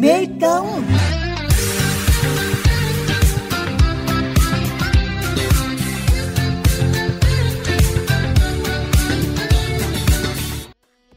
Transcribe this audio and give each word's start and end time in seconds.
Mê 0.00 0.26
Công. 0.40 0.82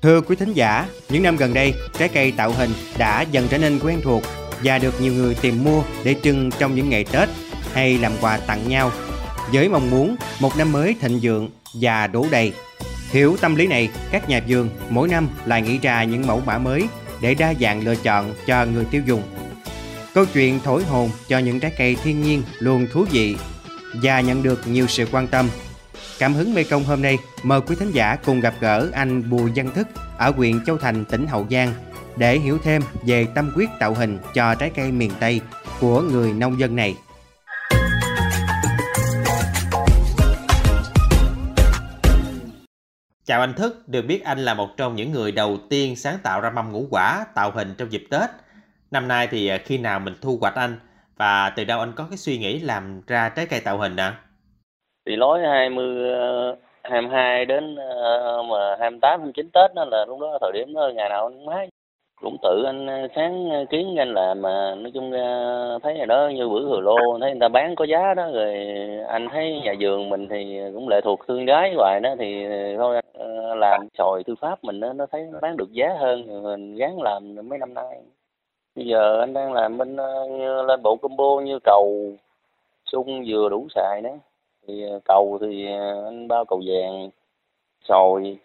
Thưa 0.02 0.22
quý 0.22 0.36
thính 0.36 0.54
giả, 0.54 0.86
những 1.10 1.24
năm 1.24 1.38
gần 1.38 1.54
đây, 1.54 1.74
trái 1.98 2.10
cây 2.10 2.32
tạo 2.32 2.52
hình 2.52 2.70
đã 2.98 3.22
dần 3.22 3.48
trở 3.50 3.58
nên 3.58 3.80
quen 3.80 4.02
thuộc 4.04 4.24
và 4.64 4.80
được 4.80 5.02
nhiều 5.02 5.14
người 5.14 5.36
tìm 5.36 5.64
mua 5.64 5.84
để 6.04 6.16
trưng 6.24 6.50
trong 6.60 6.76
những 6.76 6.90
ngày 6.90 7.06
Tết 7.12 7.30
hay 7.74 7.98
làm 7.98 8.12
quà 8.22 8.38
tặng 8.38 8.70
nhau 8.70 8.92
với 9.54 9.70
mong 9.70 9.90
muốn 9.90 10.16
một 10.40 10.58
năm 10.58 10.72
mới 10.72 10.96
thịnh 11.02 11.20
vượng 11.22 11.50
và 11.82 12.08
đủ 12.08 12.28
đầy. 12.32 12.54
Hiểu 13.12 13.38
tâm 13.42 13.56
lý 13.56 13.68
này, 13.68 13.90
các 14.12 14.30
nhà 14.30 14.42
vườn 14.48 14.70
mỗi 14.90 15.08
năm 15.08 15.30
lại 15.46 15.62
nghĩ 15.62 15.78
ra 15.78 16.04
những 16.04 16.28
mẫu 16.28 16.42
mã 16.46 16.58
mới 16.58 16.84
để 17.22 17.34
đa 17.34 17.54
dạng 17.62 17.84
lựa 17.84 17.96
chọn 17.96 18.34
cho 18.48 18.66
người 18.66 18.86
tiêu 18.86 19.02
dùng. 19.06 19.24
Câu 20.14 20.26
chuyện 20.34 20.60
thổi 20.64 20.84
hồn 20.84 21.10
cho 21.28 21.40
những 21.40 21.60
trái 21.60 21.72
cây 21.78 21.98
thiên 22.04 22.22
nhiên 22.22 22.44
luôn 22.60 22.88
thú 22.92 23.06
vị 23.12 23.36
và 23.94 24.22
nhận 24.22 24.44
được 24.44 24.68
nhiều 24.68 24.88
sự 24.88 25.06
quan 25.12 25.28
tâm. 25.28 25.50
Cảm 26.20 26.34
hứng 26.34 26.54
Mê 26.54 26.64
Công 26.64 26.84
hôm 26.84 27.02
nay 27.02 27.18
mời 27.44 27.62
quý 27.62 27.76
thính 27.80 27.92
giả 27.92 28.16
cùng 28.26 28.40
gặp 28.40 28.54
gỡ 28.60 28.90
anh 28.94 29.30
Bùi 29.30 29.52
Văn 29.56 29.72
Thức 29.76 29.88
ở 30.18 30.30
huyện 30.30 30.66
Châu 30.66 30.78
Thành, 30.78 31.06
tỉnh 31.06 31.28
Hậu 31.28 31.48
Giang 31.52 31.74
để 32.18 32.40
hiểu 32.40 32.58
thêm 32.64 32.82
về 33.06 33.28
tâm 33.36 33.52
quyết 33.56 33.70
tạo 33.80 33.94
hình 33.94 34.18
cho 34.34 34.56
trái 34.56 34.72
cây 34.76 34.92
miền 34.92 35.12
Tây 35.20 35.42
của 35.80 36.02
người 36.02 36.34
nông 36.34 36.60
dân 36.60 36.76
này. 36.76 36.96
Chào 43.30 43.42
anh 43.42 43.54
Thức, 43.54 43.74
được 43.88 44.02
biết 44.08 44.22
anh 44.26 44.38
là 44.38 44.54
một 44.54 44.68
trong 44.78 44.96
những 44.96 45.12
người 45.12 45.32
đầu 45.32 45.58
tiên 45.70 45.96
sáng 45.96 46.16
tạo 46.24 46.42
ra 46.42 46.50
mâm 46.50 46.72
ngũ 46.72 46.84
quả 46.92 47.26
tạo 47.36 47.52
hình 47.52 47.68
trong 47.78 47.92
dịp 47.92 48.04
Tết. 48.12 48.30
Năm 48.92 49.08
nay 49.08 49.28
thì 49.32 49.48
à, 49.48 49.58
khi 49.58 49.78
nào 49.78 50.00
mình 50.00 50.14
thu 50.22 50.38
hoạch 50.42 50.56
anh 50.56 50.80
và 51.18 51.54
từ 51.56 51.64
đâu 51.64 51.80
anh 51.80 51.92
có 51.96 52.06
cái 52.10 52.18
suy 52.18 52.38
nghĩ 52.38 52.60
làm 52.60 53.02
ra 53.08 53.30
trái 53.30 53.46
cây 53.50 53.62
tạo 53.66 53.78
hình 53.78 53.96
ạ? 53.96 54.06
À? 54.06 54.20
Thì 55.06 55.16
lối 55.16 55.40
20 55.48 56.16
22 56.84 57.40
ờ, 57.40 57.46
đến 57.46 57.76
ờ, 57.76 58.44
mà 58.44 58.76
28 58.80 59.20
29 59.20 59.50
Tết 59.54 59.74
đó 59.76 59.86
là 59.86 60.06
lúc 60.06 60.20
đó 60.20 60.38
thời 60.42 60.52
điểm 60.54 60.74
đó 60.74 60.92
ngày 60.96 61.10
nào 61.10 61.30
cũng 61.30 61.48
hái 61.48 61.70
cũng 62.22 62.38
tự 62.42 62.64
anh 62.66 62.88
ờ, 62.88 63.08
sáng 63.16 63.50
ờ, 63.50 63.66
kiến 63.70 63.96
anh 63.98 64.14
làm 64.14 64.42
mà 64.42 64.76
nói 64.76 64.92
chung 64.94 65.12
ờ, 65.12 65.80
thấy 65.84 65.98
rồi 65.98 66.06
đó 66.06 66.30
như 66.36 66.50
bữa 66.50 66.62
thừa 66.62 66.80
lô 66.80 67.20
thấy 67.22 67.32
người 67.32 67.40
ta 67.40 67.48
bán 67.48 67.76
có 67.76 67.86
giá 67.86 68.14
đó 68.14 68.30
rồi 68.34 68.68
anh 69.08 69.28
thấy 69.32 69.62
nhà 69.64 69.74
vườn 69.80 70.10
mình 70.10 70.28
thì 70.30 70.60
cũng 70.74 70.88
lệ 70.90 71.02
thuộc 71.04 71.20
thương 71.28 71.46
gái 71.46 71.74
hoài 71.76 72.00
đó 72.04 72.16
thì 72.20 72.46
thôi 72.78 73.02
làm 73.56 73.88
sồi 73.98 74.24
thư 74.24 74.36
pháp 74.36 74.64
mình 74.64 74.80
đó, 74.80 74.94
nó 74.94 75.06
thấy 75.12 75.28
nó 75.32 75.40
bán 75.42 75.58
được 75.58 75.72
giá 75.72 75.96
hơn 76.00 76.44
mình 76.44 76.76
gắn 76.76 77.02
làm 77.02 77.36
mấy 77.50 77.60
năm 77.60 77.74
nay. 77.74 78.02
Bây 78.76 78.86
giờ 78.86 79.20
anh 79.20 79.34
đang 79.34 79.54
làm 79.54 79.78
bên 79.78 79.96
lên 80.68 80.82
bộ 80.84 80.96
combo 80.96 81.40
như 81.46 81.60
cầu 81.64 82.12
sung 82.92 83.24
vừa 83.28 83.50
đủ 83.50 83.68
xài 83.76 84.02
đó. 84.02 84.10
Thì 84.68 84.86
cầu 85.06 85.38
thì 85.42 85.68
anh 86.06 86.28
bao 86.28 86.46
cầu 86.46 86.62
vàng 86.68 87.10
sồi 87.88 88.38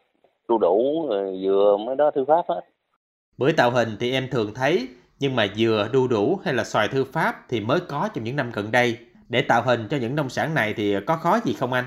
đu 0.49 0.59
đủ 0.59 1.07
rồi 1.09 1.41
dừa 1.45 1.77
mới 1.81 1.97
đó 1.97 2.11
thư 2.11 2.25
pháp 2.25 2.45
hết. 2.49 2.61
Bưởi 3.39 3.53
tạo 3.53 3.71
hình 3.71 3.89
thì 4.01 4.13
em 4.13 4.29
thường 4.31 4.55
thấy, 4.55 4.89
nhưng 5.21 5.37
mà 5.37 5.47
dừa, 5.55 5.89
đu 5.93 6.09
đủ 6.09 6.39
hay 6.45 6.55
là 6.55 6.65
xoài 6.65 6.89
thư 6.89 7.05
pháp 7.05 7.35
thì 7.49 7.61
mới 7.61 7.81
có 7.89 8.09
trong 8.15 8.25
những 8.25 8.37
năm 8.37 8.51
gần 8.55 8.73
đây. 8.73 8.97
Để 9.29 9.43
tạo 9.43 9.63
hình 9.63 9.87
cho 9.91 9.97
những 10.01 10.17
nông 10.17 10.29
sản 10.29 10.55
này 10.55 10.75
thì 10.77 10.97
có 11.07 11.17
khó 11.17 11.39
gì 11.45 11.53
không 11.53 11.73
anh? 11.73 11.85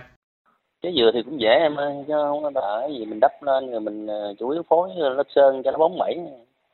Cái 0.82 0.94
dừa 0.98 1.12
thì 1.14 1.24
cũng 1.24 1.42
dễ 1.42 1.50
em 1.50 1.76
ơi, 1.76 1.94
chứ 2.08 2.14
không 2.14 2.44
có 2.44 2.52
cái 2.82 2.94
gì 2.94 3.06
mình 3.06 3.20
đắp 3.20 3.44
lên 3.44 3.72
rồi 3.72 3.80
mình 3.80 4.08
ờ, 4.08 4.34
chủ 4.40 4.50
yếu 4.50 4.64
phối 4.70 4.90
lớp 4.96 5.24
sơn 5.36 5.64
cho 5.64 5.72
nó 5.72 5.78
bóng 5.78 5.98
bẩy. 5.98 6.20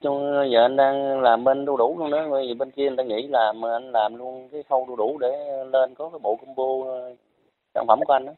Trong 0.02 0.50
giờ 0.52 0.66
anh 0.66 0.76
đang 0.76 1.22
làm 1.22 1.44
bên 1.44 1.66
đu 1.66 1.78
đủ 1.78 1.96
luôn 2.00 2.12
đó, 2.12 2.28
bởi 2.32 2.48
vì 2.48 2.54
bên 2.54 2.72
kia 2.72 2.88
người 2.88 2.98
ta 2.98 3.04
nghĩ 3.04 3.28
làm 3.28 3.62
mà 3.62 3.74
anh 3.74 3.92
làm 3.92 4.16
luôn 4.16 4.50
cái 4.52 4.64
khâu 4.70 4.86
đu 4.88 4.96
đủ 4.96 5.18
để 5.18 5.64
lên 5.72 5.96
có 5.96 6.10
cái 6.10 6.20
bộ 6.24 6.36
combo 6.36 6.92
ờ, 6.92 7.16
sản 7.74 7.86
phẩm 7.88 8.00
của 8.08 8.14
anh 8.14 8.26
đó. 8.26 8.34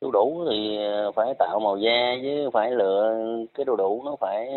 Đu 0.00 0.10
đủ 0.10 0.46
thì 0.50 0.76
ờ, 0.86 1.12
phải 1.12 1.34
tạo 1.38 1.60
màu 1.60 1.76
da 1.76 2.14
với 2.22 2.50
phải 2.52 2.70
lựa 2.70 3.14
cái 3.54 3.64
đu 3.64 3.76
đủ 3.76 4.02
nó 4.04 4.16
phải 4.20 4.48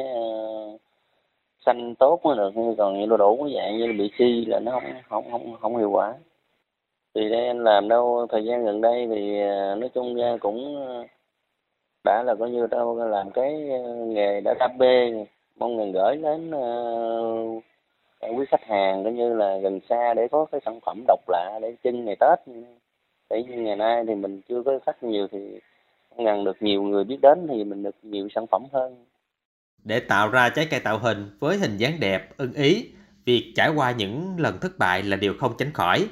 xanh 1.69 1.96
tốt 1.96 2.19
mới 2.24 2.38
được 2.38 2.52
còn 2.78 3.00
như 3.00 3.06
đồ 3.06 3.18
đủ 3.18 3.44
cái 3.44 3.53
dạng 3.56 3.78
như 3.78 3.94
bị 3.97 4.12
si 4.18 4.46
là 4.46 4.59
nó 4.59 4.72
không 4.72 4.84
không 5.09 5.31
không 5.31 5.56
không 5.62 5.78
hiệu 5.78 5.91
quả. 5.91 6.13
Thì 7.16 7.30
đây 7.30 7.47
anh 7.47 7.63
làm 7.63 7.88
đâu 7.88 8.28
thời 8.30 8.46
gian 8.46 8.66
gần 8.66 8.81
đây 8.81 9.07
thì 9.09 9.41
à, 9.41 9.75
nói 9.75 9.90
chung 9.94 10.16
ra 10.16 10.38
cũng 10.40 10.88
à, 10.88 11.07
đã 12.03 12.24
là 12.24 12.35
coi 12.35 12.50
như 12.50 12.68
đâu 12.68 12.96
làm 12.96 13.31
cái 13.31 13.69
à, 13.72 13.80
nghề 14.07 14.41
đã 14.41 14.53
đam 14.59 14.72
mê 14.78 15.12
mong 15.57 15.78
ngừng 15.78 15.91
gửi 15.91 16.16
đến 16.16 16.52
uh, 16.52 17.63
quý 18.38 18.46
khách 18.50 18.63
hàng 18.63 19.03
coi 19.03 19.13
như 19.13 19.34
là 19.34 19.57
gần 19.57 19.80
xa 19.90 20.13
để 20.13 20.28
có 20.28 20.46
cái 20.51 20.62
sản 20.66 20.80
phẩm 20.86 21.03
độc 21.07 21.19
lạ 21.28 21.59
để 21.62 21.75
trưng 21.84 22.06
ngày 22.06 22.16
tết. 22.19 22.40
Để 23.30 23.44
như 23.44 23.56
ngày 23.57 23.75
nay 23.75 24.03
thì 24.07 24.16
mình 24.16 24.41
chưa 24.50 24.63
có 24.63 24.80
khách 24.86 25.03
nhiều 25.03 25.28
thì 25.31 25.59
ngần 26.18 26.44
được 26.44 26.57
nhiều 26.59 26.84
người 26.84 27.03
biết 27.03 27.18
đến 27.22 27.47
thì 27.50 27.63
mình 27.63 27.84
được 27.84 27.96
nhiều 28.03 28.28
sản 28.36 28.47
phẩm 28.47 28.63
hơn 28.72 28.96
để 29.84 30.00
tạo 30.00 30.29
ra 30.29 30.50
trái 30.50 30.67
cây 30.72 30.79
tạo 30.79 30.97
hình 30.97 31.25
với 31.40 31.57
hình 31.57 31.78
dáng 31.78 31.94
đẹp, 32.01 32.29
ưng 32.38 32.53
ý, 32.53 32.90
việc 33.25 33.53
trải 33.56 33.69
qua 33.75 33.91
những 33.91 34.35
lần 34.38 34.57
thất 34.62 34.72
bại 34.79 35.03
là 35.03 35.17
điều 35.17 35.34
không 35.34 35.51
tránh 35.57 35.72
khỏi. 35.73 36.07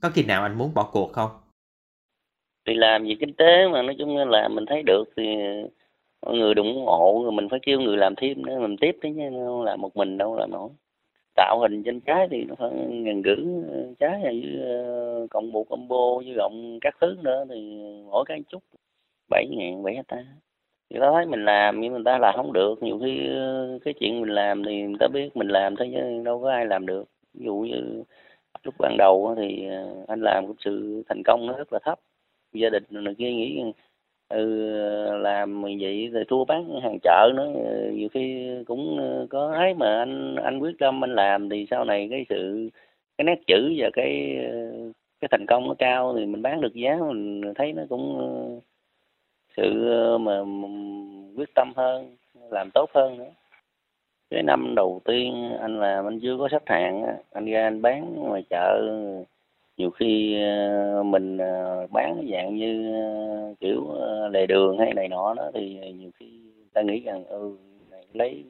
Có 0.00 0.10
khi 0.14 0.22
nào 0.22 0.42
anh 0.42 0.58
muốn 0.58 0.74
bỏ 0.74 0.90
cuộc 0.92 1.12
không? 1.12 1.30
Thì 2.66 2.74
làm 2.74 3.04
gì 3.04 3.16
kinh 3.20 3.34
tế 3.34 3.68
mà 3.72 3.82
nói 3.82 3.96
chung 3.98 4.16
là 4.16 4.48
mình 4.48 4.64
thấy 4.66 4.82
được 4.82 5.04
thì 5.16 5.22
mọi 6.26 6.36
người 6.36 6.54
ủng 6.54 6.84
hộ 6.86 7.20
rồi 7.22 7.32
mình 7.32 7.48
phải 7.48 7.60
kêu 7.62 7.80
người 7.80 7.96
làm 7.96 8.14
thêm 8.16 8.46
nữa 8.46 8.58
mình 8.60 8.76
tiếp 8.80 8.96
chứ 9.02 9.08
không 9.46 9.62
làm 9.62 9.80
một 9.80 9.96
mình 9.96 10.18
đâu 10.18 10.36
làm 10.36 10.50
nổi 10.50 10.70
tạo 11.34 11.60
hình 11.60 11.82
trên 11.82 12.00
trái 12.00 12.28
thì 12.30 12.44
nó 12.44 12.54
phải 12.58 12.70
ngàn 12.88 13.22
gữ 13.22 13.36
trái 13.98 14.20
với 14.22 14.58
ờ, 14.60 15.26
cộng 15.30 15.52
bộ 15.52 15.64
combo 15.64 16.16
với 16.16 16.34
gọng 16.36 16.78
các 16.80 16.96
thứ 17.00 17.16
nữa 17.22 17.44
thì 17.50 17.78
mỗi 18.10 18.24
cái 18.26 18.42
chút 18.48 18.62
bảy 19.30 19.46
ngàn 19.50 19.82
bảy 19.82 19.94
hecta 19.94 20.24
người 20.90 21.00
ta 21.00 21.10
thấy 21.12 21.26
mình 21.26 21.44
làm 21.44 21.80
nhưng 21.80 21.92
người 21.92 22.02
ta 22.04 22.18
làm 22.18 22.36
không 22.36 22.52
được. 22.52 22.82
Nhiều 22.82 22.98
khi 23.04 23.28
ờ, 23.28 23.78
cái 23.84 23.94
chuyện 23.94 24.20
mình 24.20 24.30
làm 24.30 24.64
thì 24.64 24.82
người 24.82 24.96
ta 25.00 25.06
biết 25.08 25.36
mình 25.36 25.48
làm 25.48 25.76
thôi 25.76 25.90
chứ 25.94 26.22
đâu 26.24 26.40
có 26.42 26.50
ai 26.50 26.66
làm 26.66 26.86
được. 26.86 27.04
Ví 27.34 27.44
dụ 27.44 27.54
như 27.56 28.02
lúc 28.64 28.74
ban 28.78 28.96
đầu 28.98 29.34
thì 29.38 29.66
ờ, 29.68 30.04
anh 30.08 30.20
làm 30.20 30.46
cũng 30.46 30.56
sự 30.60 31.02
thành 31.08 31.22
công 31.24 31.46
nó 31.46 31.52
rất 31.58 31.72
là 31.72 31.78
thấp. 31.84 31.98
Gia 32.52 32.70
đình 32.70 32.84
này 32.90 33.14
kia 33.18 33.32
nghĩ 33.32 33.62
ừ, 34.28 34.46
làm 35.18 35.62
vậy 35.80 36.08
rồi 36.12 36.24
thua 36.28 36.44
bán 36.44 36.80
hàng 36.82 36.98
chợ 37.02 37.32
nữa. 37.36 37.48
Ờ, 37.64 37.90
nhiều 37.92 38.08
khi 38.14 38.48
cũng 38.66 38.98
có 39.30 39.52
ấy 39.54 39.74
mà 39.74 39.98
anh 39.98 40.36
anh 40.36 40.58
quyết 40.58 40.74
tâm 40.78 41.04
anh 41.04 41.14
làm 41.14 41.48
thì 41.48 41.66
sau 41.70 41.84
này 41.84 42.08
cái 42.10 42.26
sự 42.28 42.70
cái 43.18 43.24
nét 43.24 43.40
chữ 43.46 43.74
và 43.78 43.90
cái 43.92 44.38
cái 45.20 45.28
thành 45.30 45.46
công 45.46 45.68
nó 45.68 45.74
cao 45.78 46.14
thì 46.18 46.26
mình 46.26 46.42
bán 46.42 46.60
được 46.60 46.74
giá 46.74 46.98
mình 47.08 47.42
thấy 47.56 47.72
nó 47.72 47.82
cũng 47.88 48.60
sự 49.56 49.88
ờ, 49.90 50.18
mà 50.18 50.40
quyết 51.36 51.54
tâm 51.54 51.72
hơn 51.76 52.16
làm 52.50 52.70
tốt 52.74 52.90
hơn 52.94 53.18
nữa. 53.18 53.30
Cái 54.30 54.42
năm 54.42 54.74
đầu 54.76 55.00
tiên 55.04 55.56
anh 55.60 55.80
làm 55.80 56.06
anh 56.06 56.20
chưa 56.20 56.36
có 56.38 56.48
khách 56.50 56.68
hàng 56.68 57.02
anh 57.32 57.46
ra 57.46 57.62
anh 57.66 57.82
bán 57.82 58.14
ngoài 58.16 58.44
chợ 58.50 58.82
nhiều 59.76 59.90
khi 59.90 60.42
ờ, 60.42 61.02
mình 61.02 61.38
ờ, 61.38 61.86
bán 61.90 62.26
dạng 62.32 62.56
như 62.56 62.94
kiểu 63.60 63.86
lề 64.30 64.46
đường 64.46 64.78
hay 64.78 64.94
này 64.94 65.08
nọ 65.08 65.34
đó 65.34 65.50
thì 65.54 65.92
nhiều 65.98 66.10
khi 66.20 66.26
ta 66.72 66.82
nghĩ 66.82 67.00
rằng 67.00 67.24
ừ 67.24 67.56
này 67.90 68.04
lấy 68.12 68.44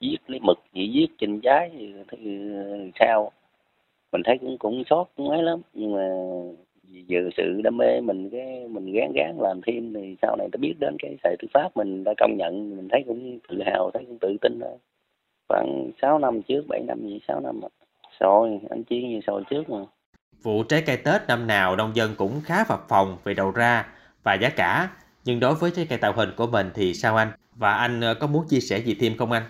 viết 0.00 0.16
lấy 0.26 0.40
mực 0.42 0.58
chỉ 0.74 0.90
viết 0.94 1.06
trên 1.18 1.40
trái 1.40 1.70
thì, 1.72 1.92
thì 2.10 2.40
sao? 3.00 3.32
Mình 4.12 4.22
thấy 4.24 4.38
cũng 4.38 4.58
cũng 4.58 4.82
sót 4.90 5.04
cũng 5.16 5.30
ấy 5.30 5.42
lắm 5.42 5.60
nhưng 5.74 5.92
mà 5.92 6.08
dự 7.06 7.30
sự 7.36 7.60
đam 7.64 7.76
mê 7.76 8.00
mình 8.00 8.30
cái, 8.30 8.68
mình 8.68 8.92
gán 8.92 9.12
gán 9.14 9.36
làm 9.38 9.60
thêm 9.66 9.94
thì 9.94 10.16
sau 10.22 10.36
này 10.36 10.48
ta 10.52 10.56
biết 10.56 10.74
đến 10.80 10.96
cái 10.98 11.16
sợi 11.24 11.36
tư 11.42 11.48
pháp 11.54 11.76
mình 11.76 12.04
đã 12.04 12.14
công 12.18 12.36
nhận, 12.36 12.76
mình 12.76 12.88
thấy 12.92 13.04
cũng 13.06 13.38
tự 13.48 13.62
hào, 13.66 13.90
thấy 13.94 14.04
cũng 14.08 14.18
tự 14.18 14.36
tin 14.40 14.58
thôi. 14.60 14.78
Khoảng 15.48 15.90
6 16.02 16.18
năm 16.18 16.42
trước 16.42 16.64
7 16.68 16.82
năm 16.88 16.98
gì 17.02 17.20
6 17.28 17.40
năm 17.40 17.60
rồi 18.22 18.58
anh 18.70 18.84
chiến 18.84 19.08
như 19.08 19.20
sồi 19.26 19.42
trước 19.50 19.70
mà. 19.70 19.78
Vụ 20.42 20.62
trái 20.62 20.82
cây 20.86 20.96
Tết 20.96 21.22
năm 21.28 21.46
nào 21.46 21.76
nông 21.76 21.96
dân 21.96 22.10
cũng 22.16 22.40
khá 22.44 22.64
phập 22.64 22.88
phòng 22.88 23.16
về 23.24 23.34
đầu 23.34 23.50
ra 23.50 23.86
và 24.22 24.34
giá 24.34 24.50
cả. 24.50 24.90
Nhưng 25.24 25.40
đối 25.40 25.54
với 25.54 25.70
trái 25.76 25.86
cây 25.88 25.98
tạo 25.98 26.12
hình 26.12 26.28
của 26.36 26.46
mình 26.46 26.70
thì 26.74 26.94
sao 26.94 27.16
anh? 27.16 27.28
Và 27.56 27.72
anh 27.72 28.00
ờ, 28.00 28.14
có 28.14 28.26
muốn 28.26 28.44
chia 28.48 28.60
sẻ 28.60 28.78
gì 28.78 28.96
thêm 29.00 29.16
không 29.16 29.32
anh? 29.32 29.42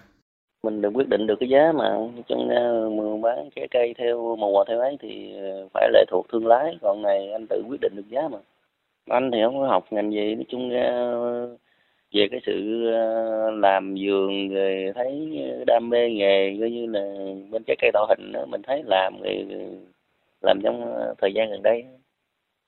Mình 0.62 0.82
được 0.82 0.91
quyết 0.94 1.09
định 1.09 1.26
được 1.26 1.37
cái 1.41 1.49
giá 1.49 1.73
mà 1.73 1.97
trong 2.29 2.49
ờ, 2.49 2.91
mua 2.91 3.17
bán 3.17 3.50
trái 3.56 3.69
cây 3.70 3.94
theo 3.99 4.37
mùa 4.37 4.64
theo 4.64 4.81
ấy 4.81 4.97
thì 5.00 5.35
ờ, 5.37 5.69
phải 5.75 5.91
lệ 5.93 6.05
thuộc 6.09 6.26
thương 6.32 6.47
lái. 6.47 6.79
Còn 6.82 7.03
này 7.03 7.32
anh 7.32 7.47
tự 7.47 7.62
quyết 7.69 7.81
định 7.81 7.93
được 7.97 8.09
giá 8.09 8.29
mà. 8.29 8.38
Anh 9.09 9.31
thì 9.31 9.38
không 9.44 9.59
có 9.59 9.67
học 9.67 9.85
ngành 9.91 10.12
gì. 10.12 10.35
Nói 10.35 10.44
chung 10.49 10.70
ra 10.70 11.14
về 12.12 12.29
cái 12.31 12.41
sự 12.47 12.82
làm 13.53 13.94
vườn 14.00 14.49
rồi 14.49 14.93
thấy 14.94 15.41
đam 15.67 15.88
mê 15.91 16.11
nghề 16.11 16.56
coi 16.61 16.70
như 16.70 16.87
là 16.87 17.14
bên 17.50 17.62
trái 17.67 17.76
cây 17.81 17.91
tạo 17.93 18.06
hình 18.09 18.32
đó, 18.32 18.44
mình 18.49 18.62
thấy 18.62 18.82
làm 18.87 19.20
rồi 19.23 19.47
làm 20.43 20.61
trong 20.62 21.05
thời 21.19 21.32
gian 21.35 21.50
gần 21.50 21.62
đây. 21.62 21.85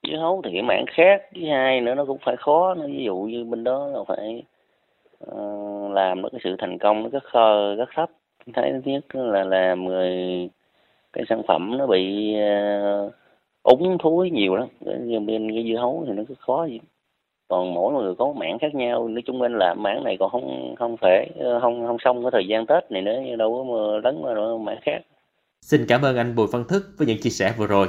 Dưa 0.08 0.16
hấu 0.16 0.42
thì 0.44 0.50
cái 0.52 0.62
mảng 0.62 0.84
khác 0.88 1.22
thứ 1.34 1.40
hai 1.50 1.80
nữa 1.80 1.94
nó 1.94 2.04
cũng 2.04 2.18
phải 2.24 2.36
khó 2.36 2.74
nó 2.74 2.86
ví 2.86 3.04
dụ 3.04 3.16
như 3.16 3.44
bên 3.44 3.64
đó 3.64 3.88
là 3.88 3.98
phải 4.08 4.42
uh, 5.30 5.92
làm 5.92 6.22
nó 6.22 6.28
cái 6.32 6.40
sự 6.44 6.56
thành 6.58 6.78
công 6.78 7.02
nó 7.02 7.08
rất 7.08 7.24
khờ 7.24 7.74
rất 7.74 7.88
thấp. 7.94 8.10
Thấy 8.54 8.72
thứ 8.72 8.90
nhất 8.90 9.14
là 9.14 9.44
làm 9.44 9.84
người 9.84 10.12
cái 11.12 11.24
sản 11.28 11.42
phẩm 11.48 11.78
nó 11.78 11.86
bị 11.86 12.34
uh, 12.36 13.12
úng 13.62 13.98
thúi 13.98 14.30
nhiều 14.30 14.56
lắm. 14.56 14.68
Như 14.80 15.20
bên 15.20 15.52
cái 15.52 15.64
dưa 15.68 15.78
hấu 15.78 16.04
thì 16.06 16.12
nó 16.12 16.22
cứ 16.28 16.34
khó 16.38 16.64
gì. 16.64 16.80
Còn 17.48 17.74
mỗi 17.74 17.92
người 17.92 18.14
có 18.14 18.32
mảng 18.32 18.58
khác 18.58 18.74
nhau. 18.74 19.08
Nói 19.08 19.22
chung 19.26 19.42
anh 19.42 19.58
làm 19.58 19.82
mảng 19.82 20.04
này 20.04 20.16
còn 20.20 20.30
không 20.30 20.74
không 20.78 20.96
thể 21.02 21.26
ờ, 21.38 21.60
không 21.60 21.86
không 21.86 21.96
xong 22.04 22.22
cái 22.22 22.30
thời 22.30 22.46
gian 22.48 22.66
tết 22.66 22.90
này 22.90 23.02
nữa 23.02 23.36
đâu 23.38 23.54
có 23.54 23.72
mà 23.72 24.00
lấn 24.04 24.22
vào 24.22 24.58
mảng 24.58 24.78
khác. 24.82 24.98
Xin 25.60 25.86
cảm 25.88 26.02
ơn 26.02 26.16
anh 26.16 26.36
Bùi 26.36 26.46
Văn 26.52 26.64
Thức 26.68 26.82
với 26.98 27.06
những 27.06 27.18
chia 27.20 27.30
sẻ 27.30 27.54
vừa 27.58 27.66
rồi. 27.66 27.88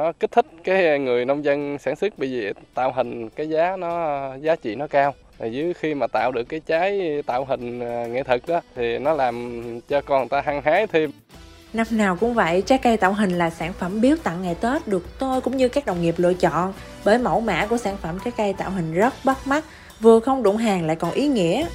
Nó 0.00 0.12
kích 0.20 0.32
thích 0.32 0.46
cái 0.64 0.98
người 0.98 1.24
nông 1.24 1.44
dân 1.44 1.78
sản 1.78 1.96
xuất 1.96 2.12
bởi 2.16 2.28
vì 2.28 2.52
tạo 2.74 2.92
hình 2.92 3.28
cái 3.28 3.48
giá 3.48 3.76
nó 3.76 4.18
giá 4.36 4.56
trị 4.56 4.74
nó 4.74 4.86
cao. 4.86 5.14
Dưới 5.50 5.74
khi 5.74 5.94
mà 5.94 6.06
tạo 6.06 6.32
được 6.32 6.44
cái 6.44 6.60
trái 6.66 7.22
tạo 7.26 7.44
hình 7.44 7.80
à, 7.80 8.06
nghệ 8.06 8.22
thuật 8.22 8.42
đó 8.46 8.60
thì 8.76 8.98
nó 8.98 9.12
làm 9.12 9.62
cho 9.88 10.00
con 10.00 10.18
người 10.18 10.28
ta 10.28 10.40
hăng 10.40 10.62
hái 10.62 10.86
thêm. 10.86 11.10
Năm 11.72 11.86
nào 11.90 12.16
cũng 12.20 12.34
vậy, 12.34 12.62
trái 12.62 12.78
cây 12.78 12.96
tạo 12.96 13.12
hình 13.12 13.38
là 13.38 13.50
sản 13.50 13.72
phẩm 13.72 14.00
biếu 14.00 14.16
tặng 14.22 14.42
ngày 14.42 14.54
Tết 14.54 14.88
được 14.88 15.18
tôi 15.18 15.40
cũng 15.40 15.56
như 15.56 15.68
các 15.68 15.86
đồng 15.86 16.02
nghiệp 16.02 16.14
lựa 16.16 16.34
chọn. 16.34 16.72
Bởi 17.04 17.18
mẫu 17.18 17.40
mã 17.40 17.66
của 17.66 17.76
sản 17.76 17.96
phẩm 17.96 18.18
trái 18.24 18.32
cây 18.36 18.52
tạo 18.52 18.70
hình 18.70 18.94
rất 18.94 19.14
bắt 19.24 19.38
mắt, 19.46 19.64
vừa 20.00 20.20
không 20.20 20.42
đụng 20.42 20.56
hàng 20.56 20.86
lại 20.86 20.96
còn 20.96 21.12
ý 21.12 21.28
nghĩa. 21.28 21.66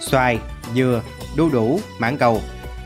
Xoài, 0.00 0.38
dừa, 0.74 1.02
đu 1.36 1.48
đủ, 1.48 1.80
mãng 1.98 2.16
cầu 2.16 2.40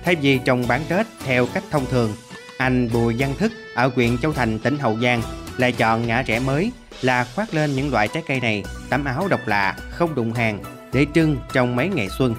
Thay 0.06 0.14
vì 0.14 0.40
trồng 0.44 0.68
bán 0.68 0.80
Tết 0.88 1.06
theo 1.24 1.46
cách 1.54 1.62
thông 1.70 1.86
thường, 1.86 2.14
anh 2.58 2.88
Bùi 2.92 3.14
Văn 3.18 3.34
Thức 3.38 3.52
ở 3.74 3.90
huyện 3.94 4.18
Châu 4.18 4.32
Thành, 4.32 4.58
tỉnh 4.58 4.78
Hậu 4.78 4.98
Giang 4.98 5.22
lại 5.56 5.72
chọn 5.72 6.06
ngã 6.06 6.22
rẽ 6.22 6.38
mới 6.38 6.72
là 7.02 7.26
khoác 7.34 7.54
lên 7.54 7.76
những 7.76 7.92
loại 7.92 8.08
trái 8.08 8.22
cây 8.26 8.40
này 8.40 8.64
tấm 8.90 9.04
áo 9.04 9.28
độc 9.28 9.40
lạ, 9.46 9.76
không 9.90 10.14
đụng 10.14 10.32
hàng 10.32 10.58
để 10.92 11.06
trưng 11.14 11.36
trong 11.52 11.76
mấy 11.76 11.88
ngày 11.88 12.08
xuân. 12.18 12.34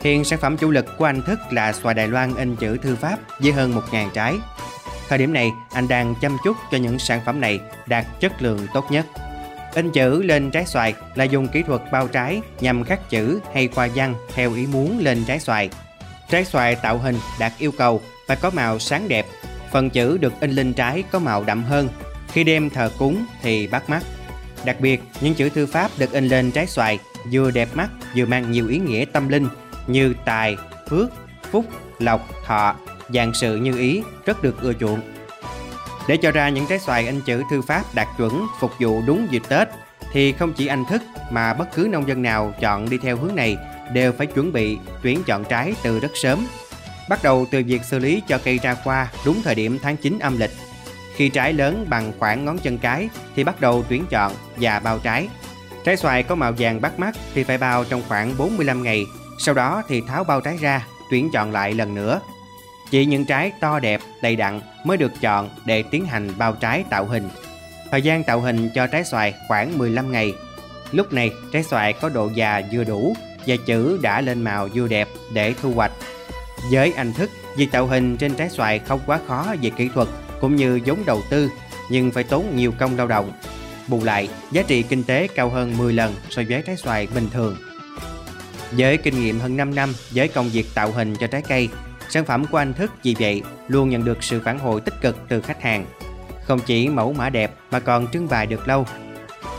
Hiện 0.00 0.24
sản 0.24 0.38
phẩm 0.38 0.56
chủ 0.56 0.70
lực 0.70 0.86
của 0.98 1.04
anh 1.04 1.22
Thức 1.22 1.38
là 1.50 1.72
xoài 1.72 1.94
Đài 1.94 2.08
Loan 2.08 2.34
in 2.36 2.56
chữ 2.56 2.76
thư 2.82 2.96
pháp 2.96 3.18
với 3.38 3.52
hơn 3.52 3.74
1.000 3.90 4.10
trái. 4.10 4.34
Thời 5.08 5.18
điểm 5.18 5.32
này, 5.32 5.50
anh 5.72 5.88
đang 5.88 6.14
chăm 6.20 6.36
chút 6.44 6.56
cho 6.70 6.78
những 6.78 6.98
sản 6.98 7.20
phẩm 7.26 7.40
này 7.40 7.60
đạt 7.86 8.06
chất 8.20 8.42
lượng 8.42 8.66
tốt 8.74 8.90
nhất. 8.90 9.06
In 9.74 9.90
chữ 9.90 10.22
lên 10.22 10.50
trái 10.50 10.66
xoài 10.66 10.94
là 11.14 11.24
dùng 11.24 11.48
kỹ 11.48 11.62
thuật 11.62 11.80
bao 11.92 12.08
trái 12.08 12.40
nhằm 12.60 12.84
khắc 12.84 13.10
chữ 13.10 13.40
hay 13.54 13.68
khoa 13.68 13.88
văn 13.94 14.14
theo 14.34 14.54
ý 14.54 14.66
muốn 14.66 14.98
lên 14.98 15.24
trái 15.26 15.40
xoài. 15.40 15.70
Trái 16.30 16.44
xoài 16.44 16.74
tạo 16.74 16.98
hình 16.98 17.18
đạt 17.38 17.52
yêu 17.58 17.72
cầu 17.78 18.02
và 18.26 18.34
có 18.34 18.50
màu 18.50 18.78
sáng 18.78 19.08
đẹp. 19.08 19.26
Phần 19.72 19.90
chữ 19.90 20.18
được 20.18 20.40
in 20.40 20.50
lên 20.50 20.72
trái 20.72 21.04
có 21.10 21.18
màu 21.18 21.44
đậm 21.44 21.64
hơn. 21.64 21.88
Khi 22.28 22.44
đem 22.44 22.70
thờ 22.70 22.90
cúng 22.98 23.26
thì 23.42 23.66
bắt 23.66 23.90
mắt. 23.90 24.02
Đặc 24.64 24.80
biệt, 24.80 25.02
những 25.20 25.34
chữ 25.34 25.48
thư 25.48 25.66
pháp 25.66 25.90
được 25.98 26.12
in 26.12 26.28
lên 26.28 26.50
trái 26.50 26.66
xoài 26.66 26.98
vừa 27.32 27.50
đẹp 27.50 27.68
mắt 27.74 27.88
vừa 28.16 28.26
mang 28.26 28.50
nhiều 28.50 28.68
ý 28.68 28.78
nghĩa 28.78 29.04
tâm 29.12 29.28
linh 29.28 29.48
như 29.86 30.14
tài, 30.24 30.56
phước, 30.90 31.08
phúc, 31.50 31.64
lộc, 31.98 32.28
thọ, 32.46 32.74
dạng 33.08 33.34
sự 33.34 33.56
như 33.56 33.78
ý 33.78 34.02
rất 34.26 34.42
được 34.42 34.62
ưa 34.62 34.72
chuộng. 34.72 35.00
Để 36.08 36.16
cho 36.16 36.30
ra 36.30 36.48
những 36.48 36.66
trái 36.68 36.78
xoài 36.78 37.06
in 37.06 37.20
chữ 37.20 37.42
thư 37.50 37.62
pháp 37.62 37.94
đạt 37.94 38.08
chuẩn 38.18 38.46
phục 38.60 38.72
vụ 38.80 39.02
đúng 39.06 39.26
dịp 39.30 39.42
Tết 39.48 39.68
thì 40.12 40.32
không 40.32 40.52
chỉ 40.52 40.66
anh 40.66 40.84
Thức 40.84 41.02
mà 41.30 41.54
bất 41.54 41.74
cứ 41.74 41.88
nông 41.90 42.08
dân 42.08 42.22
nào 42.22 42.54
chọn 42.60 42.90
đi 42.90 42.98
theo 42.98 43.16
hướng 43.16 43.34
này 43.34 43.56
đều 43.92 44.12
phải 44.12 44.26
chuẩn 44.26 44.52
bị 44.52 44.78
tuyển 45.02 45.22
chọn 45.26 45.44
trái 45.44 45.74
từ 45.82 46.00
rất 46.00 46.10
sớm. 46.14 46.46
Bắt 47.08 47.22
đầu 47.22 47.46
từ 47.50 47.62
việc 47.66 47.84
xử 47.84 47.98
lý 47.98 48.22
cho 48.28 48.38
cây 48.44 48.58
ra 48.62 48.76
hoa 48.82 49.08
đúng 49.24 49.42
thời 49.42 49.54
điểm 49.54 49.78
tháng 49.82 49.96
9 49.96 50.18
âm 50.18 50.38
lịch. 50.38 50.50
Khi 51.16 51.28
trái 51.28 51.52
lớn 51.52 51.86
bằng 51.88 52.12
khoảng 52.18 52.44
ngón 52.44 52.58
chân 52.58 52.78
cái 52.78 53.08
thì 53.36 53.44
bắt 53.44 53.60
đầu 53.60 53.84
tuyển 53.88 54.04
chọn 54.10 54.32
và 54.56 54.80
bao 54.80 54.98
trái. 54.98 55.28
Trái 55.84 55.96
xoài 55.96 56.22
có 56.22 56.34
màu 56.34 56.52
vàng 56.58 56.80
bắt 56.80 56.98
mắt 56.98 57.14
thì 57.34 57.44
phải 57.44 57.58
bao 57.58 57.84
trong 57.84 58.02
khoảng 58.08 58.36
45 58.38 58.82
ngày, 58.82 59.04
sau 59.38 59.54
đó 59.54 59.82
thì 59.88 60.00
tháo 60.00 60.24
bao 60.24 60.40
trái 60.40 60.56
ra, 60.56 60.86
tuyển 61.10 61.30
chọn 61.32 61.52
lại 61.52 61.74
lần 61.74 61.94
nữa. 61.94 62.20
Chỉ 62.90 63.06
những 63.06 63.24
trái 63.24 63.52
to 63.60 63.80
đẹp, 63.80 64.00
đầy 64.22 64.36
đặn 64.36 64.60
mới 64.84 64.96
được 64.96 65.12
chọn 65.20 65.50
để 65.64 65.82
tiến 65.82 66.06
hành 66.06 66.30
bao 66.38 66.52
trái 66.52 66.84
tạo 66.90 67.04
hình. 67.04 67.28
Thời 67.90 68.02
gian 68.02 68.24
tạo 68.24 68.40
hình 68.40 68.70
cho 68.74 68.86
trái 68.86 69.04
xoài 69.04 69.34
khoảng 69.48 69.78
15 69.78 70.12
ngày. 70.12 70.34
Lúc 70.92 71.12
này 71.12 71.30
trái 71.52 71.62
xoài 71.62 71.92
có 71.92 72.08
độ 72.08 72.30
già 72.34 72.62
vừa 72.72 72.84
đủ 72.84 73.16
và 73.46 73.56
chữ 73.66 73.98
đã 74.02 74.20
lên 74.20 74.42
màu 74.42 74.68
vừa 74.74 74.88
đẹp 74.88 75.08
để 75.32 75.54
thu 75.62 75.72
hoạch. 75.72 75.92
Với 76.70 76.92
anh 76.92 77.12
thức, 77.12 77.30
việc 77.56 77.70
tạo 77.72 77.86
hình 77.86 78.16
trên 78.16 78.34
trái 78.34 78.50
xoài 78.50 78.78
không 78.78 79.00
quá 79.06 79.20
khó 79.26 79.54
về 79.62 79.70
kỹ 79.70 79.88
thuật 79.94 80.08
cũng 80.40 80.56
như 80.56 80.80
giống 80.84 81.04
đầu 81.06 81.22
tư, 81.30 81.50
nhưng 81.90 82.10
phải 82.10 82.24
tốn 82.24 82.56
nhiều 82.56 82.72
công 82.78 82.96
lao 82.96 83.06
động. 83.06 83.32
Bù 83.88 84.04
lại, 84.04 84.28
giá 84.52 84.62
trị 84.62 84.82
kinh 84.82 85.04
tế 85.04 85.28
cao 85.34 85.48
hơn 85.48 85.78
10 85.78 85.92
lần 85.92 86.14
so 86.30 86.42
với 86.48 86.62
trái 86.62 86.76
xoài 86.76 87.08
bình 87.14 87.28
thường. 87.32 87.56
Với 88.70 88.96
kinh 88.96 89.20
nghiệm 89.20 89.40
hơn 89.40 89.56
5 89.56 89.74
năm 89.74 89.92
với 90.10 90.28
công 90.28 90.48
việc 90.48 90.66
tạo 90.74 90.92
hình 90.92 91.16
cho 91.16 91.26
trái 91.26 91.42
cây, 91.42 91.68
sản 92.08 92.24
phẩm 92.24 92.46
của 92.46 92.58
anh 92.58 92.74
Thức 92.74 92.92
vì 93.02 93.16
vậy 93.18 93.42
luôn 93.68 93.90
nhận 93.90 94.04
được 94.04 94.24
sự 94.24 94.40
phản 94.44 94.58
hồi 94.58 94.80
tích 94.80 94.94
cực 95.00 95.16
từ 95.28 95.40
khách 95.40 95.62
hàng. 95.62 95.86
Không 96.44 96.60
chỉ 96.66 96.88
mẫu 96.88 97.12
mã 97.12 97.30
đẹp 97.30 97.54
mà 97.70 97.80
còn 97.80 98.06
trưng 98.12 98.28
bày 98.28 98.46
được 98.46 98.68
lâu 98.68 98.86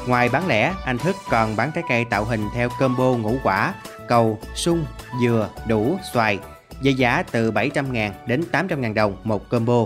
Ngoài 0.08 0.30
bán 0.34 0.48
lẻ, 0.48 0.72
anh 0.86 0.98
Thức 0.98 1.16
còn 1.32 1.50
bán 1.58 1.70
trái 1.76 1.84
cây 1.90 2.06
tạo 2.10 2.24
hình 2.24 2.40
theo 2.56 2.70
combo 2.80 3.18
ngũ 3.24 3.34
quả, 3.44 3.74
cầu, 4.08 4.38
sung, 4.56 4.80
dừa, 5.22 5.50
đủ, 5.70 5.96
xoài, 6.14 6.40
với 6.84 6.94
giá 6.94 7.24
từ 7.32 7.52
700.000 7.52 8.10
đến 8.28 8.42
800.000 8.52 8.94
đồng 8.94 9.14
một 9.24 9.50
combo. 9.50 9.86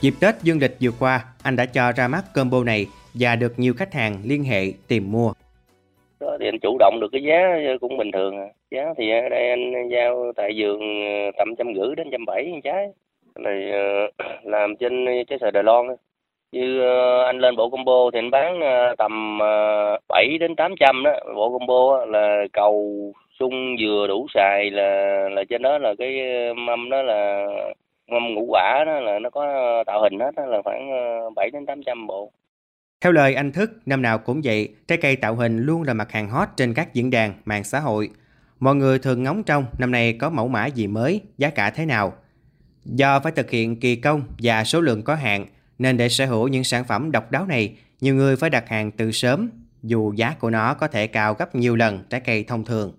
Dịp 0.00 0.14
Tết 0.20 0.34
dương 0.42 0.58
lịch 0.60 0.70
vừa 0.80 0.90
qua, 1.00 1.24
anh 1.42 1.56
đã 1.56 1.66
cho 1.66 1.92
ra 1.92 2.08
mắt 2.08 2.24
combo 2.34 2.64
này 2.64 2.86
và 3.14 3.36
được 3.36 3.52
nhiều 3.56 3.74
khách 3.74 3.94
hàng 3.94 4.16
liên 4.24 4.44
hệ 4.44 4.72
tìm 4.88 5.12
mua. 5.12 5.32
Đó 6.20 6.36
thì 6.40 6.48
anh 6.48 6.58
chủ 6.62 6.76
động 6.78 6.98
được 7.00 7.08
cái 7.12 7.22
giá 7.22 7.38
cũng 7.80 7.96
bình 7.96 8.12
thường. 8.12 8.34
Giá 8.70 8.94
thì 8.98 9.10
ở 9.10 9.28
đây 9.28 9.50
anh 9.50 9.88
giao 9.88 10.32
tại 10.36 10.50
vườn 10.56 10.80
ờ, 10.80 11.30
tầm 11.38 11.48
trăm 11.58 11.74
rưỡi 11.74 11.94
đến 11.96 12.08
trăm 12.12 12.24
bảy 12.26 12.60
trái. 12.64 12.86
Này 13.38 13.70
ờ, 13.70 14.26
làm 14.44 14.76
trên 14.76 15.06
trái 15.28 15.38
sợi 15.40 15.50
Đài 15.52 15.62
Loan 15.62 15.86
như 16.54 16.80
ờ, 16.80 17.24
anh 17.24 17.38
lên 17.38 17.56
bộ 17.56 17.70
combo 17.70 18.10
thì 18.12 18.18
anh 18.18 18.30
bán 18.30 18.60
ờ, 18.60 18.94
tầm 18.98 19.38
ờ, 19.38 19.98
7 20.08 20.38
đến 20.40 20.56
800 20.56 21.02
đó 21.04 21.10
bộ 21.36 21.58
combo 21.58 22.04
là 22.06 22.44
cầu 22.52 22.96
sung 23.40 23.76
dừa 23.80 24.06
đủ 24.08 24.26
xài 24.34 24.70
là 24.70 25.18
là 25.28 25.44
trên 25.50 25.62
đó 25.62 25.78
là 25.78 25.94
cái 25.98 26.12
mâm 26.54 26.90
đó 26.90 27.02
là 27.02 27.46
mâm 28.10 28.34
ngũ 28.34 28.46
quả 28.48 28.84
đó 28.86 29.00
là 29.00 29.18
nó 29.18 29.30
có 29.30 29.44
tạo 29.86 30.02
hình 30.02 30.20
hết 30.20 30.34
đó 30.36 30.46
là 30.46 30.62
khoảng 30.64 30.90
7 31.36 31.50
đến 31.50 31.66
800 31.66 32.06
bộ. 32.06 32.32
Theo 33.00 33.12
lời 33.12 33.34
anh 33.34 33.52
Thức, 33.52 33.70
năm 33.86 34.02
nào 34.02 34.18
cũng 34.18 34.40
vậy, 34.44 34.68
trái 34.88 34.98
cây 34.98 35.16
tạo 35.16 35.34
hình 35.34 35.58
luôn 35.58 35.82
là 35.82 35.94
mặt 35.94 36.12
hàng 36.12 36.28
hot 36.28 36.48
trên 36.56 36.74
các 36.74 36.94
diễn 36.94 37.10
đàn, 37.10 37.32
mạng 37.44 37.64
xã 37.64 37.80
hội. 37.80 38.10
Mọi 38.60 38.74
người 38.74 38.98
thường 38.98 39.22
ngóng 39.22 39.42
trông 39.42 39.64
năm 39.78 39.90
nay 39.90 40.16
có 40.20 40.30
mẫu 40.30 40.48
mã 40.48 40.66
gì 40.66 40.86
mới, 40.86 41.20
giá 41.38 41.50
cả 41.50 41.70
thế 41.70 41.86
nào. 41.86 42.12
Do 42.84 43.20
phải 43.20 43.32
thực 43.32 43.50
hiện 43.50 43.80
kỳ 43.80 43.96
công 43.96 44.22
và 44.38 44.64
số 44.64 44.80
lượng 44.80 45.02
có 45.02 45.14
hạn, 45.14 45.46
nên 45.78 45.96
để 45.96 46.08
sở 46.08 46.26
hữu 46.26 46.48
những 46.48 46.64
sản 46.64 46.84
phẩm 46.84 47.12
độc 47.12 47.30
đáo 47.30 47.46
này, 47.46 47.76
nhiều 48.00 48.14
người 48.14 48.36
phải 48.36 48.50
đặt 48.50 48.68
hàng 48.68 48.90
từ 48.90 49.12
sớm, 49.12 49.50
dù 49.82 50.12
giá 50.12 50.34
của 50.40 50.50
nó 50.50 50.74
có 50.74 50.88
thể 50.88 51.06
cao 51.06 51.34
gấp 51.34 51.54
nhiều 51.54 51.76
lần 51.76 52.04
trái 52.10 52.20
cây 52.20 52.44
thông 52.44 52.64
thường. 52.64 52.92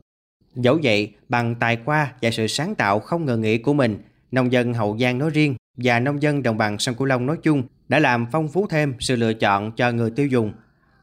Dẫu 0.55 0.79
vậy, 0.83 1.13
bằng 1.29 1.55
tài 1.55 1.77
qua 1.85 2.13
và 2.21 2.31
sự 2.31 2.47
sáng 2.47 2.75
tạo 2.75 2.99
không 2.99 3.25
ngờ 3.25 3.37
nghĩ 3.37 3.57
của 3.57 3.73
mình, 3.73 3.97
nông 4.31 4.51
dân 4.51 4.73
Hậu 4.73 4.97
Giang 4.97 5.17
nói 5.17 5.29
riêng 5.29 5.55
và 5.77 5.99
nông 5.99 6.21
dân 6.21 6.43
đồng 6.43 6.57
bằng 6.57 6.79
sông 6.79 6.95
Cửu 6.95 7.05
Long 7.05 7.25
nói 7.25 7.37
chung 7.43 7.63
đã 7.87 7.99
làm 7.99 8.25
phong 8.31 8.47
phú 8.47 8.67
thêm 8.69 8.93
sự 8.99 9.15
lựa 9.15 9.33
chọn 9.33 9.71
cho 9.71 9.91
người 9.91 10.11
tiêu 10.11 10.27
dùng. 10.27 10.53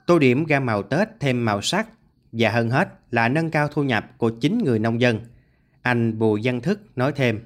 Tô 0.07 0.19
điểm 0.19 0.45
gam 0.45 0.67
màu 0.67 0.83
Tết 0.83 1.09
thêm 1.21 1.45
màu 1.45 1.63
sắc 1.63 1.89
và 2.33 2.51
hơn 2.51 2.71
hết 2.71 2.89
là 3.11 3.29
nâng 3.29 3.51
cao 3.51 3.69
thu 3.69 3.83
nhập 3.83 4.11
của 4.19 4.31
chính 4.31 4.59
người 4.59 4.79
nông 4.79 5.01
dân. 5.01 5.21
Anh 5.83 6.19
Bùi 6.19 6.41
Văn 6.45 6.61
Thức 6.61 6.81
nói 6.97 7.13
thêm 7.17 7.41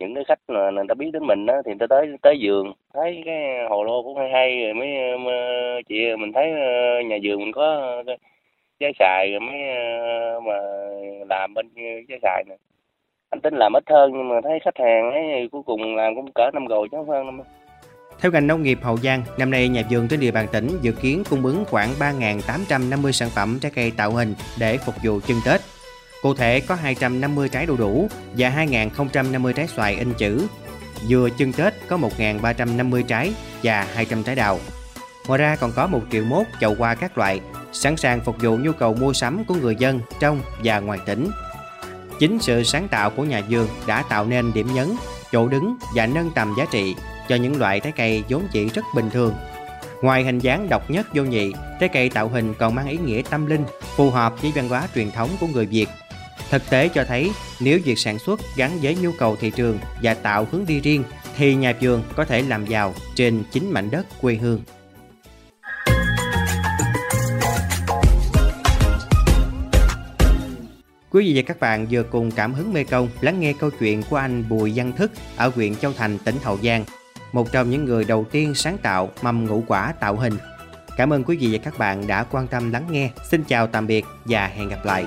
những 0.00 0.14
cái 0.14 0.24
khách 0.28 0.38
mà 0.48 0.70
người 0.70 0.84
ta 0.88 0.94
biết 0.94 1.10
đến 1.12 1.26
mình 1.26 1.46
á 1.46 1.54
thì 1.64 1.70
người 1.70 1.78
ta 1.78 1.86
tới 1.90 2.16
tới 2.22 2.38
giường 2.40 2.72
thấy 2.94 3.22
cái 3.24 3.36
hồ 3.70 3.84
lô 3.84 4.02
cũng 4.02 4.16
hay 4.16 4.30
hay 4.32 4.64
rồi 4.64 4.74
mới 4.74 4.88
chị 5.88 5.94
mình 6.18 6.32
thấy 6.32 6.50
ờ, 6.52 7.00
nhà 7.06 7.16
vườn 7.22 7.38
mình 7.38 7.52
có 7.52 7.92
ờ, 8.06 8.16
trái 8.80 8.92
xài 8.98 9.30
rồi 9.30 9.40
mới 9.40 9.56
ờ, 9.76 10.40
mà 10.40 10.54
làm 11.28 11.54
bên 11.54 11.66
trái 12.08 12.18
xài 12.22 12.44
này 12.48 12.58
anh 13.30 13.40
tính 13.40 13.54
làm 13.54 13.72
ít 13.72 13.84
hơn 13.90 14.12
nhưng 14.14 14.28
mà 14.28 14.40
thấy 14.44 14.58
khách 14.64 14.78
hàng 14.78 15.10
ấy 15.12 15.48
cuối 15.52 15.62
cùng 15.66 15.96
làm 15.96 16.14
cũng 16.14 16.32
cỡ 16.34 16.50
năm 16.54 16.66
rồi 16.66 16.88
chứ 16.90 16.96
không 16.96 17.08
hơn 17.08 17.26
năm 17.26 17.40
theo 18.20 18.32
ngành 18.32 18.46
nông 18.46 18.62
nghiệp 18.62 18.78
Hậu 18.82 18.96
Giang, 18.96 19.22
năm 19.38 19.50
nay 19.50 19.68
nhà 19.68 19.82
vườn 19.90 20.08
trên 20.08 20.20
địa 20.20 20.30
bàn 20.30 20.46
tỉnh 20.52 20.68
dự 20.82 20.92
kiến 20.92 21.22
cung 21.30 21.46
ứng 21.46 21.64
khoảng 21.70 21.88
3.850 21.98 23.12
sản 23.12 23.28
phẩm 23.34 23.58
trái 23.60 23.72
cây 23.74 23.92
tạo 23.96 24.10
hình 24.10 24.34
để 24.58 24.76
phục 24.76 24.94
vụ 25.04 25.20
chân 25.26 25.36
Tết. 25.46 25.60
Cụ 26.22 26.34
thể 26.34 26.60
có 26.60 26.74
250 26.74 27.48
trái 27.48 27.66
đu 27.66 27.76
đủ 27.76 28.08
và 28.36 28.50
2.050 28.50 29.52
trái 29.52 29.66
xoài 29.66 29.96
in 29.96 30.14
chữ. 30.14 30.46
Dừa 31.08 31.28
chân 31.38 31.52
Tết 31.52 31.74
có 31.88 31.98
1.350 32.18 33.02
trái 33.02 33.32
và 33.62 33.86
200 33.94 34.22
trái 34.22 34.34
đào. 34.34 34.58
Ngoài 35.26 35.38
ra 35.38 35.56
còn 35.56 35.72
có 35.72 35.86
1 35.86 36.00
triệu 36.12 36.24
mốt 36.24 36.46
chậu 36.60 36.74
hoa 36.74 36.94
các 36.94 37.18
loại, 37.18 37.40
sẵn 37.72 37.96
sàng 37.96 38.20
phục 38.20 38.36
vụ 38.40 38.56
nhu 38.56 38.72
cầu 38.72 38.94
mua 38.94 39.12
sắm 39.12 39.44
của 39.44 39.54
người 39.54 39.76
dân 39.76 40.00
trong 40.20 40.42
và 40.64 40.80
ngoài 40.80 40.98
tỉnh. 41.06 41.30
Chính 42.18 42.38
sự 42.40 42.62
sáng 42.62 42.88
tạo 42.88 43.10
của 43.10 43.24
nhà 43.24 43.42
vườn 43.48 43.68
đã 43.86 44.02
tạo 44.02 44.24
nên 44.24 44.52
điểm 44.52 44.74
nhấn, 44.74 44.96
chỗ 45.32 45.48
đứng 45.48 45.76
và 45.94 46.06
nâng 46.06 46.30
tầm 46.34 46.54
giá 46.58 46.64
trị 46.70 46.94
cho 47.28 47.36
những 47.36 47.58
loại 47.58 47.80
trái 47.80 47.92
cây 47.96 48.24
vốn 48.28 48.46
chỉ 48.52 48.68
rất 48.68 48.84
bình 48.94 49.10
thường. 49.10 49.34
Ngoài 50.02 50.24
hình 50.24 50.38
dáng 50.38 50.68
độc 50.68 50.90
nhất 50.90 51.06
vô 51.14 51.22
nhị, 51.22 51.52
trái 51.80 51.88
cây 51.88 52.08
tạo 52.08 52.28
hình 52.28 52.54
còn 52.54 52.74
mang 52.74 52.88
ý 52.88 52.98
nghĩa 52.98 53.22
tâm 53.30 53.46
linh, 53.46 53.64
phù 53.96 54.10
hợp 54.10 54.42
với 54.42 54.52
văn 54.54 54.68
hóa 54.68 54.88
truyền 54.94 55.10
thống 55.10 55.28
của 55.40 55.46
người 55.46 55.66
Việt. 55.66 55.86
Thực 56.50 56.70
tế 56.70 56.88
cho 56.88 57.04
thấy, 57.04 57.30
nếu 57.60 57.78
việc 57.84 57.98
sản 57.98 58.18
xuất 58.18 58.40
gắn 58.56 58.78
với 58.82 58.96
nhu 58.96 59.12
cầu 59.18 59.36
thị 59.36 59.52
trường 59.56 59.78
và 60.02 60.14
tạo 60.14 60.46
hướng 60.50 60.66
đi 60.66 60.80
riêng, 60.80 61.04
thì 61.36 61.54
nhà 61.54 61.74
vườn 61.80 62.02
có 62.16 62.24
thể 62.24 62.42
làm 62.42 62.66
giàu 62.66 62.94
trên 63.14 63.42
chính 63.52 63.72
mảnh 63.72 63.90
đất 63.90 64.06
quê 64.20 64.34
hương. 64.34 64.62
Quý 71.10 71.24
vị 71.24 71.32
và 71.34 71.42
các 71.46 71.60
bạn 71.60 71.86
vừa 71.90 72.02
cùng 72.02 72.30
cảm 72.30 72.54
hứng 72.54 72.72
Mê 72.72 72.84
Công 72.84 73.08
lắng 73.20 73.40
nghe 73.40 73.52
câu 73.52 73.70
chuyện 73.80 74.02
của 74.10 74.16
anh 74.16 74.48
Bùi 74.48 74.72
Văn 74.74 74.92
Thức 74.92 75.12
ở 75.36 75.52
huyện 75.54 75.76
Châu 75.76 75.92
Thành, 75.92 76.18
tỉnh 76.18 76.36
Hậu 76.42 76.58
Giang, 76.62 76.84
một 77.32 77.52
trong 77.52 77.70
những 77.70 77.84
người 77.84 78.04
đầu 78.04 78.26
tiên 78.30 78.54
sáng 78.54 78.78
tạo 78.78 79.10
mầm 79.22 79.46
ngũ 79.46 79.64
quả 79.66 79.94
tạo 80.00 80.16
hình. 80.16 80.34
Cảm 80.96 81.12
ơn 81.12 81.24
quý 81.24 81.36
vị 81.36 81.48
và 81.52 81.58
các 81.64 81.78
bạn 81.78 82.06
đã 82.06 82.24
quan 82.24 82.46
tâm 82.46 82.72
lắng 82.72 82.86
nghe. 82.90 83.10
Xin 83.30 83.44
chào 83.44 83.66
tạm 83.66 83.86
biệt 83.86 84.04
và 84.24 84.46
hẹn 84.46 84.68
gặp 84.68 84.84
lại. 84.84 85.06